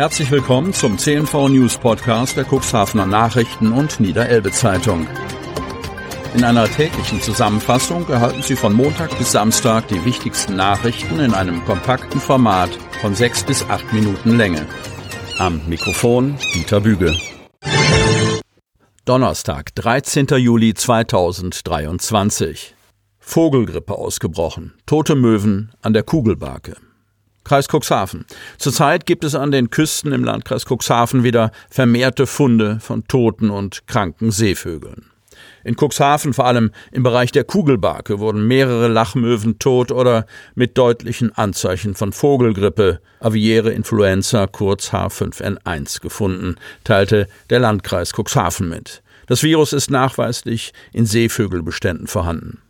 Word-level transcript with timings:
Herzlich 0.00 0.30
willkommen 0.30 0.72
zum 0.72 0.96
CNV 0.96 1.50
News 1.50 1.76
Podcast 1.76 2.34
der 2.34 2.46
Cuxhavener 2.46 3.04
Nachrichten 3.04 3.70
und 3.70 4.00
Niederelbe 4.00 4.50
Zeitung. 4.50 5.06
In 6.34 6.42
einer 6.42 6.66
täglichen 6.68 7.20
Zusammenfassung 7.20 8.08
erhalten 8.08 8.40
Sie 8.40 8.56
von 8.56 8.72
Montag 8.72 9.18
bis 9.18 9.32
Samstag 9.32 9.88
die 9.88 10.02
wichtigsten 10.06 10.56
Nachrichten 10.56 11.20
in 11.20 11.34
einem 11.34 11.62
kompakten 11.66 12.18
Format 12.18 12.70
von 13.02 13.14
sechs 13.14 13.44
bis 13.44 13.62
acht 13.68 13.92
Minuten 13.92 14.38
Länge. 14.38 14.64
Am 15.36 15.60
Mikrofon 15.68 16.38
Dieter 16.54 16.80
Büge. 16.80 17.14
Donnerstag, 19.04 19.74
13. 19.74 20.28
Juli 20.38 20.72
2023. 20.72 22.74
Vogelgrippe 23.18 23.96
ausgebrochen. 23.96 24.72
Tote 24.86 25.14
Möwen 25.14 25.72
an 25.82 25.92
der 25.92 26.04
Kugelbarke. 26.04 26.76
Kreis 27.44 27.68
Cuxhaven. 27.68 28.26
Zurzeit 28.58 29.06
gibt 29.06 29.24
es 29.24 29.34
an 29.34 29.50
den 29.50 29.70
Küsten 29.70 30.12
im 30.12 30.24
Landkreis 30.24 30.64
Cuxhaven 30.66 31.24
wieder 31.24 31.52
vermehrte 31.70 32.26
Funde 32.26 32.78
von 32.80 33.06
toten 33.08 33.50
und 33.50 33.86
kranken 33.86 34.30
Seevögeln. 34.30 35.06
In 35.64 35.76
Cuxhaven, 35.76 36.32
vor 36.32 36.46
allem 36.46 36.70
im 36.92 37.02
Bereich 37.02 37.32
der 37.32 37.44
Kugelbarke, 37.44 38.18
wurden 38.18 38.46
mehrere 38.46 38.88
Lachmöwen 38.88 39.58
tot 39.58 39.92
oder 39.92 40.26
mit 40.54 40.78
deutlichen 40.78 41.36
Anzeichen 41.36 41.94
von 41.94 42.12
Vogelgrippe, 42.12 43.00
aviäre 43.20 43.70
Influenza, 43.70 44.46
kurz 44.46 44.92
H5N1, 44.92 46.00
gefunden, 46.00 46.56
teilte 46.84 47.28
der 47.50 47.60
Landkreis 47.60 48.12
Cuxhaven 48.14 48.68
mit. 48.68 49.02
Das 49.26 49.42
Virus 49.42 49.72
ist 49.72 49.90
nachweislich 49.90 50.72
in 50.92 51.06
Seevögelbeständen 51.06 52.06
vorhanden. 52.06 52.60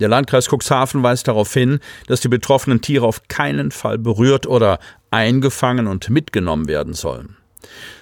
Der 0.00 0.08
Landkreis 0.08 0.48
Cuxhaven 0.48 1.02
weist 1.02 1.28
darauf 1.28 1.52
hin, 1.52 1.80
dass 2.06 2.20
die 2.20 2.28
betroffenen 2.28 2.80
Tiere 2.80 3.06
auf 3.06 3.28
keinen 3.28 3.70
Fall 3.70 3.98
berührt 3.98 4.46
oder 4.46 4.78
eingefangen 5.10 5.86
und 5.86 6.10
mitgenommen 6.10 6.68
werden 6.68 6.94
sollen. 6.94 7.36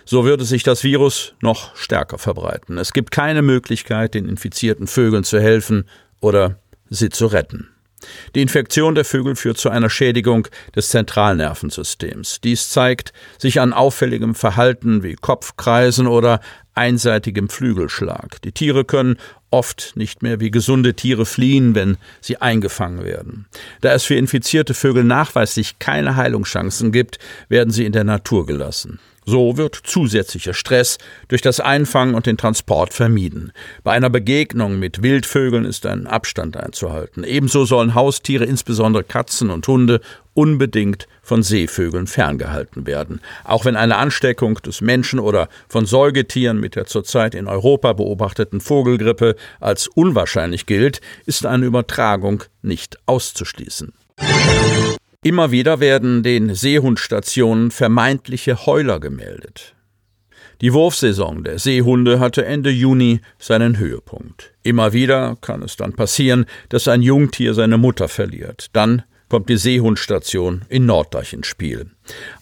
So 0.04 0.24
würde 0.24 0.44
sich 0.44 0.62
das 0.62 0.82
Virus 0.82 1.34
noch 1.40 1.76
stärker 1.76 2.18
verbreiten. 2.18 2.78
Es 2.78 2.92
gibt 2.92 3.10
keine 3.10 3.42
Möglichkeit, 3.42 4.14
den 4.14 4.28
infizierten 4.28 4.86
Vögeln 4.86 5.24
zu 5.24 5.40
helfen 5.40 5.84
oder 6.20 6.58
sie 6.88 7.10
zu 7.10 7.26
retten. 7.26 7.68
Die 8.34 8.42
Infektion 8.42 8.94
der 8.94 9.04
Vögel 9.04 9.36
führt 9.36 9.58
zu 9.58 9.68
einer 9.70 9.90
Schädigung 9.90 10.48
des 10.74 10.88
Zentralnervensystems. 10.88 12.40
Dies 12.40 12.70
zeigt 12.70 13.12
sich 13.38 13.60
an 13.60 13.72
auffälligem 13.72 14.34
Verhalten 14.34 15.02
wie 15.02 15.14
Kopfkreisen 15.14 16.06
oder 16.06 16.40
einseitigem 16.74 17.48
Flügelschlag. 17.48 18.40
Die 18.42 18.52
Tiere 18.52 18.84
können 18.84 19.16
oft 19.50 19.92
nicht 19.96 20.22
mehr 20.22 20.40
wie 20.40 20.50
gesunde 20.50 20.94
Tiere 20.94 21.26
fliehen, 21.26 21.74
wenn 21.74 21.96
sie 22.20 22.38
eingefangen 22.38 23.04
werden. 23.04 23.46
Da 23.80 23.92
es 23.92 24.04
für 24.04 24.14
infizierte 24.14 24.74
Vögel 24.74 25.04
nachweislich 25.04 25.78
keine 25.78 26.16
Heilungschancen 26.16 26.92
gibt, 26.92 27.18
werden 27.48 27.70
sie 27.70 27.84
in 27.84 27.92
der 27.92 28.04
Natur 28.04 28.46
gelassen. 28.46 29.00
So 29.30 29.56
wird 29.56 29.78
zusätzlicher 29.84 30.54
Stress 30.54 30.98
durch 31.28 31.40
das 31.40 31.60
Einfangen 31.60 32.16
und 32.16 32.26
den 32.26 32.36
Transport 32.36 32.92
vermieden. 32.92 33.52
Bei 33.84 33.92
einer 33.92 34.10
Begegnung 34.10 34.80
mit 34.80 35.04
Wildvögeln 35.04 35.64
ist 35.64 35.86
ein 35.86 36.08
Abstand 36.08 36.56
einzuhalten. 36.56 37.22
Ebenso 37.22 37.64
sollen 37.64 37.94
Haustiere, 37.94 38.44
insbesondere 38.44 39.04
Katzen 39.04 39.50
und 39.50 39.68
Hunde, 39.68 40.00
unbedingt 40.34 41.06
von 41.22 41.44
Seevögeln 41.44 42.08
ferngehalten 42.08 42.88
werden. 42.88 43.20
Auch 43.44 43.64
wenn 43.64 43.76
eine 43.76 43.98
Ansteckung 43.98 44.56
des 44.56 44.80
Menschen 44.80 45.20
oder 45.20 45.48
von 45.68 45.86
Säugetieren 45.86 46.58
mit 46.58 46.74
der 46.74 46.86
zurzeit 46.86 47.36
in 47.36 47.46
Europa 47.46 47.92
beobachteten 47.92 48.60
Vogelgrippe 48.60 49.36
als 49.60 49.86
unwahrscheinlich 49.86 50.66
gilt, 50.66 51.00
ist 51.24 51.46
eine 51.46 51.66
Übertragung 51.66 52.42
nicht 52.62 52.98
auszuschließen. 53.06 53.92
Immer 55.22 55.50
wieder 55.50 55.80
werden 55.80 56.22
den 56.22 56.54
Seehundstationen 56.54 57.70
vermeintliche 57.70 58.64
Heuler 58.64 59.00
gemeldet. 59.00 59.74
Die 60.62 60.72
Wurfsaison 60.72 61.44
der 61.44 61.58
Seehunde 61.58 62.20
hatte 62.20 62.46
Ende 62.46 62.70
Juni 62.70 63.20
seinen 63.38 63.76
Höhepunkt. 63.76 64.54
Immer 64.62 64.94
wieder 64.94 65.36
kann 65.42 65.62
es 65.62 65.76
dann 65.76 65.92
passieren, 65.92 66.46
dass 66.70 66.88
ein 66.88 67.02
Jungtier 67.02 67.52
seine 67.52 67.76
Mutter 67.76 68.08
verliert. 68.08 68.68
Dann 68.72 69.02
kommt 69.28 69.50
die 69.50 69.58
Seehundstation 69.58 70.62
in 70.70 70.86
Norddeich 70.86 71.34
ins 71.34 71.48
Spiel. 71.48 71.90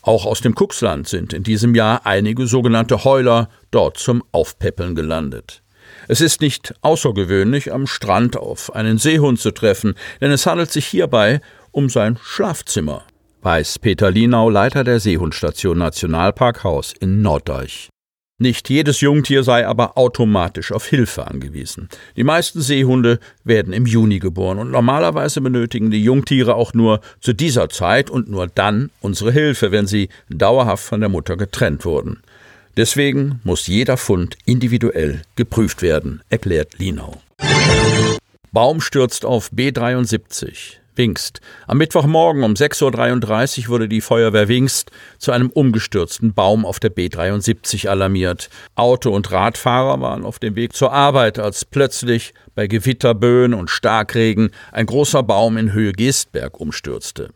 Auch 0.03 0.25
aus 0.25 0.41
dem 0.41 0.55
Kuxland 0.55 1.09
sind 1.09 1.33
in 1.33 1.43
diesem 1.43 1.75
Jahr 1.75 2.07
einige 2.07 2.47
sogenannte 2.47 3.03
Heuler 3.03 3.49
dort 3.73 3.99
zum 3.99 4.23
Aufpäppeln 4.31 4.95
gelandet. 4.95 5.65
Es 6.07 6.21
ist 6.21 6.41
nicht 6.41 6.75
außergewöhnlich, 6.83 7.73
am 7.73 7.87
Strand 7.87 8.37
auf 8.37 8.75
einen 8.75 8.99
Seehund 8.99 9.41
zu 9.41 9.51
treffen, 9.51 9.95
denn 10.21 10.31
es 10.31 10.47
handelt 10.47 10.71
sich 10.71 10.87
hierbei 10.87 11.41
um 11.79 11.89
sein 11.89 12.19
Schlafzimmer, 12.21 13.05
weiß 13.43 13.79
Peter 13.79 14.11
Linau, 14.11 14.51
Leiter 14.51 14.83
der 14.83 14.99
Seehundstation 14.99 15.79
Nationalparkhaus 15.79 16.93
in 16.99 17.23
Norddeich. 17.23 17.89
Nicht 18.41 18.69
jedes 18.69 19.01
Jungtier 19.01 19.45
sei 19.45 19.65
aber 19.65 19.97
automatisch 19.97 20.73
auf 20.73 20.87
Hilfe 20.87 21.29
angewiesen. 21.29 21.89
Die 22.17 22.25
meisten 22.25 22.61
Seehunde 22.61 23.21
werden 23.45 23.73
im 23.73 23.87
Juni 23.87 24.19
geboren 24.19 24.59
und 24.59 24.73
normalerweise 24.73 25.41
benötigen 25.41 25.93
die 25.93 26.03
Jungtiere 26.03 26.57
auch 26.57 26.75
nur 26.75 27.01
zu 27.21 27.33
dieser 27.33 27.69
Zeit 27.69 28.11
und 28.11 28.29
nur 28.29 28.49
dann 28.49 28.91
unsere 29.01 29.31
Hilfe, 29.31 29.71
wenn 29.71 29.87
sie 29.87 30.09
dauerhaft 30.29 30.83
von 30.83 30.99
der 30.99 31.09
Mutter 31.09 31.37
getrennt 31.37 31.85
wurden. 31.85 32.25
Deswegen 32.77 33.41
muss 33.45 33.69
jeder 33.69 33.97
Fund 33.97 34.37
individuell 34.47 35.23
geprüft 35.37 35.81
werden, 35.83 36.23
erklärt 36.29 36.81
Linau. 36.81 37.23
Baum 38.51 38.81
stürzt 38.81 39.25
auf 39.25 39.53
B73. 39.53 40.79
Wingst. 40.99 41.41
Am 41.67 41.79
Mittwochmorgen 41.79 42.43
um 42.43 42.55
6.33 42.55 43.63
Uhr 43.63 43.69
wurde 43.69 43.89
die 43.89 44.01
Feuerwehr 44.01 44.49
Wingst 44.49 44.91
zu 45.19 45.33
einem 45.33 45.49
umgestürzten 45.49 46.35
Baum 46.35 46.67
auf 46.67 46.81
der 46.81 46.95
B73 46.95 47.89
alarmiert. 47.89 48.51
Auto- 48.75 49.15
und 49.15 49.31
Radfahrer 49.31 50.01
waren 50.01 50.25
auf 50.25 50.39
dem 50.39 50.57
Weg 50.57 50.75
zur 50.75 50.93
Arbeit, 50.93 51.39
als 51.39 51.65
plötzlich 51.65 52.35
bei 52.55 52.67
Gewitterböen 52.67 53.55
und 53.55 53.71
Starkregen 53.71 54.51
ein 54.73 54.87
großer 54.87 55.23
Baum 55.23 55.57
in 55.57 55.73
Höhe 55.73 55.93
Geestberg 55.93 56.61
umstürzte. 56.61 57.31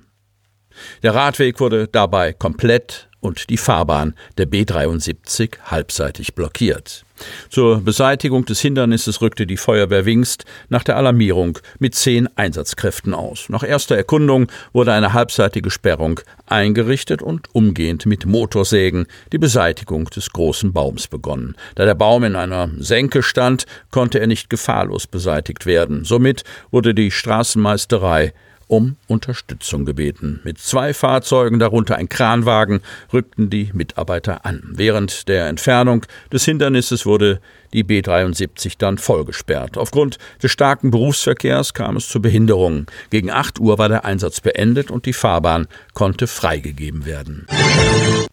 Der 1.03 1.15
Radweg 1.15 1.61
wurde 1.61 1.87
dabei 1.87 2.33
komplett 2.33 3.09
und 3.22 3.49
die 3.49 3.56
Fahrbahn 3.56 4.15
der 4.37 4.47
B73 4.47 5.59
halbseitig 5.71 6.34
blockiert. 6.34 7.06
Zur 7.50 7.81
Beseitigung 7.81 8.44
des 8.44 8.60
Hindernisses 8.60 9.21
rückte 9.21 9.47
die 9.47 9.56
Feuerwehr 9.56 10.05
Wingst 10.05 10.44
nach 10.69 10.83
der 10.83 10.97
Alarmierung 10.97 11.59
mit 11.78 11.94
zehn 11.94 12.28
Einsatzkräften 12.37 13.15
aus. 13.15 13.49
Nach 13.49 13.62
erster 13.62 13.97
Erkundung 13.97 14.50
wurde 14.72 14.93
eine 14.93 15.12
halbseitige 15.12 15.71
Sperrung 15.71 16.21
eingerichtet 16.47 17.22
und 17.22 17.55
umgehend 17.55 18.06
mit 18.06 18.27
Motorsägen 18.27 19.06
die 19.32 19.38
Beseitigung 19.38 20.06
des 20.11 20.31
großen 20.31 20.72
Baums 20.72 21.06
begonnen. 21.06 21.55
Da 21.77 21.84
der 21.84 21.94
Baum 21.94 22.25
in 22.25 22.34
einer 22.34 22.71
Senke 22.78 23.22
stand, 23.22 23.66
konnte 23.93 24.19
er 24.19 24.27
nicht 24.27 24.50
gefahrlos 24.50 25.06
beseitigt 25.06 25.65
werden. 25.65 26.05
Somit 26.05 26.43
wurde 26.72 26.93
die 26.93 27.12
Straßenmeisterei 27.12 28.32
um 28.72 28.97
Unterstützung 29.06 29.84
gebeten. 29.84 30.41
Mit 30.44 30.59
zwei 30.59 30.94
Fahrzeugen, 30.94 31.59
darunter 31.59 31.97
ein 31.97 32.09
Kranwagen, 32.09 32.81
rückten 33.12 33.50
die 33.50 33.71
Mitarbeiter 33.75 34.47
an. 34.47 34.62
Während 34.72 35.28
der 35.28 35.49
Entfernung 35.49 36.06
des 36.33 36.47
Hindernisses 36.47 37.05
wurde 37.05 37.43
die 37.75 37.84
B73 37.84 38.77
dann 38.78 38.97
vollgesperrt. 38.97 39.77
Aufgrund 39.77 40.16
des 40.43 40.53
starken 40.53 40.91
Berufsverkehrs 40.91 41.75
kam 41.75 41.97
es 41.97 42.09
zu 42.09 42.22
Behinderungen. 42.22 42.87
Gegen 43.11 43.31
8 43.31 43.61
Uhr 43.61 43.77
war 43.77 43.91
der 43.91 44.06
Einsatz 44.06 44.41
beendet 44.41 44.91
und 44.91 45.05
die 45.05 45.12
Fahrbahn 45.12 45.66
konnte 45.93 46.27
freigegeben 46.27 47.05
werden. 47.05 47.47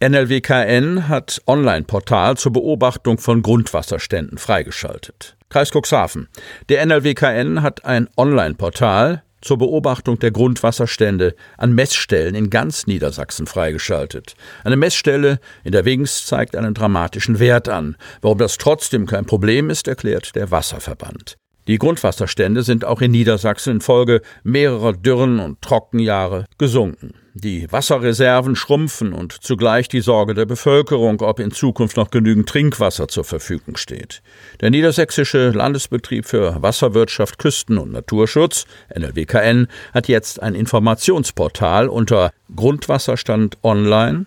NLWKN 0.02 1.10
hat 1.10 1.42
Online-Portal 1.48 2.38
zur 2.38 2.54
Beobachtung 2.54 3.18
von 3.18 3.42
Grundwasserständen 3.42 4.38
freigeschaltet. 4.38 5.36
Kreis 5.50 5.72
Cuxhaven. 5.72 6.30
Der 6.70 6.86
NLWKN 6.86 7.62
hat 7.62 7.84
ein 7.84 8.08
Online-Portal 8.16 9.24
zur 9.42 9.58
Beobachtung 9.58 10.20
der 10.20 10.32
Grundwasserstände 10.32 11.36
an 11.58 11.74
Messstellen 11.74 12.36
in 12.36 12.50
ganz 12.50 12.88
Niedersachsen 12.88 13.48
freigeschaltet. 13.48 14.36
Eine 14.64 14.76
Messstelle 14.76 15.40
in 15.63 15.72
der 15.72 15.86
Wings 15.86 16.25
zeigt 16.25 16.56
einen 16.56 16.74
dramatischen 16.74 17.40
Wert 17.40 17.69
an. 17.69 17.96
Warum 18.22 18.38
das 18.38 18.58
trotzdem 18.58 19.06
kein 19.06 19.25
Problem 19.25 19.69
ist, 19.69 19.88
erklärt 19.88 20.36
der 20.36 20.52
Wasserverband. 20.52 21.38
Die 21.69 21.77
Grundwasserstände 21.77 22.63
sind 22.63 22.83
auch 22.83 23.00
in 23.00 23.12
Niedersachsen 23.12 23.74
infolge 23.74 24.24
mehrerer 24.42 24.94
Dürren 24.94 25.39
und 25.39 25.62
Trockenjahre 25.62 26.45
gesunken. 26.57 27.13
Die 27.36 27.71
Wasserreserven 27.71 28.56
schrumpfen 28.56 29.13
und 29.13 29.33
zugleich 29.33 29.88
die 29.88 30.01
Sorge 30.01 30.33
der 30.33 30.48
Bevölkerung, 30.48 31.21
ob 31.21 31.39
in 31.39 31.51
Zukunft 31.51 31.95
noch 31.95 32.10
genügend 32.10 32.50
Trinkwasser 32.50 33.07
zur 33.07 33.24
Verfügung 33.24 33.77
steht. 33.77 34.24
Der 34.62 34.71
Niedersächsische 34.71 35.51
Landesbetrieb 35.51 36.25
für 36.25 36.60
Wasserwirtschaft, 36.60 37.38
Küsten- 37.38 37.77
und 37.77 37.92
Naturschutz, 37.92 38.65
NLWKN, 38.98 39.68
hat 39.94 40.07
jetzt 40.07 40.42
ein 40.42 40.56
Informationsportal 40.56 41.88
unter 41.88 42.31
Grundwasserstand 42.56 43.60
online 43.62 44.25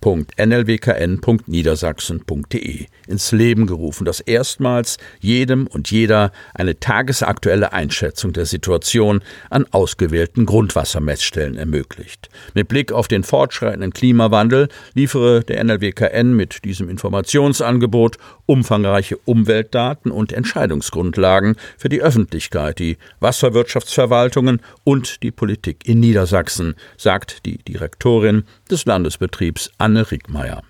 www.nlwkn.niedersachsen.de 0.00 2.86
ins 3.06 3.32
Leben 3.32 3.66
gerufen, 3.66 4.04
das 4.04 4.20
erstmals 4.20 4.98
jedem 5.20 5.66
und 5.66 5.90
jeder 5.90 6.32
eine 6.54 6.78
tagesaktuelle 6.78 7.72
Einschätzung 7.72 8.32
der 8.32 8.46
Situation 8.46 9.20
an 9.50 9.66
ausgewählten 9.70 10.46
Grundwassermessstellen 10.46 11.56
ermöglicht. 11.56 12.30
Mit 12.54 12.68
Blick 12.68 12.92
auf 12.92 13.08
den 13.08 13.22
fortschreitenden 13.22 13.92
Klimawandel 13.92 14.68
liefere 14.94 15.44
der 15.44 15.62
NLWKN 15.62 16.34
mit 16.34 16.64
diesem 16.64 16.88
Informationsangebot 16.88 18.16
umfangreiche 18.46 19.18
Umweltdaten 19.24 20.10
und 20.10 20.32
Entscheidungsgrundlagen 20.32 21.56
für 21.76 21.88
die 21.88 22.00
Öffentlichkeit, 22.00 22.78
die 22.78 22.96
Wasserwirtschaftsverwaltungen 23.20 24.60
und 24.84 25.22
die 25.22 25.30
Politik 25.30 25.88
in 25.88 26.00
Niedersachsen, 26.00 26.74
sagt 26.96 27.46
die 27.46 27.58
Direktorin 27.58 28.44
des 28.70 28.84
Landesbetriebs 28.84 29.70
Anne 29.86 30.10
Rickmeier. 30.10 30.62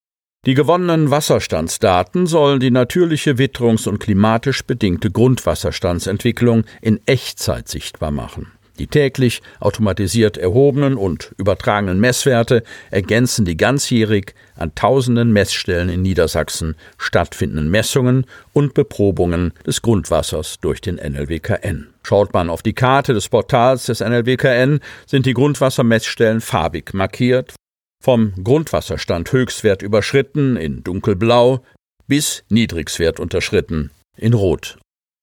Die 0.47 0.55
gewonnenen 0.55 1.11
Wasserstandsdaten 1.11 2.27
sollen 2.27 2.61
die 2.61 2.71
natürliche 2.71 3.33
witterungs- 3.33 3.87
und 3.87 3.99
klimatisch 3.99 4.65
bedingte 4.65 5.11
Grundwasserstandsentwicklung 5.11 6.65
in 6.81 6.99
Echtzeit 7.05 7.69
sichtbar 7.69 8.11
machen. 8.11 8.53
Die 8.79 8.87
täglich 8.87 9.43
automatisiert 9.61 10.37
erhobenen 10.37 10.97
und 10.97 11.35
übertragenen 11.37 11.99
Messwerte 11.99 12.63
ergänzen 12.91 13.45
die 13.45 13.57
ganzjährig 13.57 14.35
an 14.57 14.75
tausenden 14.75 15.33
Messstellen 15.33 15.89
in 15.89 16.03
Niedersachsen 16.03 16.77
stattfindenden 16.97 17.71
Messungen 17.71 18.27
und 18.53 18.75
Beprobungen 18.75 19.53
des 19.67 19.83
Grundwassers 19.83 20.61
durch 20.61 20.81
den 20.81 20.97
NLWKN. 20.97 21.89
Schaut 22.03 22.33
man 22.33 22.51
auf 22.51 22.63
die 22.63 22.73
Karte 22.73 23.15
des 23.15 23.29
Portals 23.29 23.87
des 23.87 24.01
NLWKN, 24.01 24.81
sind 25.07 25.27
die 25.27 25.35
Grundwassermessstellen 25.35 26.41
farbig 26.41 26.95
markiert, 26.95 27.55
vom 28.03 28.33
Grundwasserstand 28.43 29.33
Höchstwert 29.33 29.83
überschritten 29.83 30.57
in 30.57 30.85
dunkelblau 30.85 31.65
bis 32.07 32.45
Niedrigswert 32.49 33.19
unterschritten 33.19 33.91
in 34.17 34.35
Rot. 34.35 34.79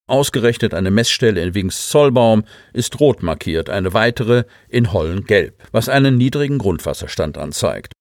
Ausgerechnet 0.07 0.75
eine 0.75 0.91
Messstelle 0.91 1.41
in 1.41 1.55
Wings-Zollbaum 1.55 2.43
ist 2.73 2.99
rot 2.99 3.23
markiert, 3.23 3.71
eine 3.71 3.93
weitere 3.93 4.43
in 4.69 4.93
Hollen-Gelb, 4.93 5.63
was 5.71 5.89
einen 5.89 6.15
niedrigen 6.15 6.59
Grundwasserstand 6.59 7.39
anzeigt. 7.39 7.93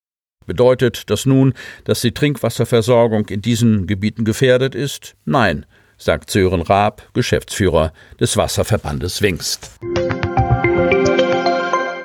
Bedeutet 0.47 1.09
das 1.09 1.25
nun, 1.25 1.55
dass 1.85 2.03
die 2.03 2.13
Trinkwasserversorgung 2.13 3.29
in 3.29 3.41
diesen 3.41 3.87
Gebieten 3.87 4.27
gefährdet 4.27 4.75
ist? 4.75 5.17
Nein, 5.25 5.65
sagt 5.97 6.31
Sören 6.31 6.61
Raab, 6.61 7.09
Geschäftsführer 7.15 7.95
des 8.21 8.37
Wasserverbandes 8.37 9.23
Wingst. 9.23 9.71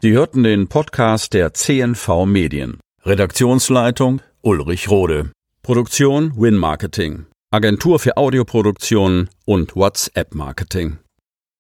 Sie 0.01 0.13
hörten 0.13 0.44
den 0.44 0.69
Podcast 0.69 1.34
der 1.34 1.54
CNV 1.54 2.25
Medien. 2.25 2.80
Redaktionsleitung 3.04 4.22
Ulrich 4.42 4.90
Rode. 4.90 5.34
Produktion 5.62 6.31
Win 6.38 6.56
Marketing. 6.56 7.25
Agentur 7.51 7.98
für 7.98 8.16
Audioproduktion 8.16 9.28
und 9.46 9.75
WhatsApp 9.75 10.36
Marketing. 10.36 11.00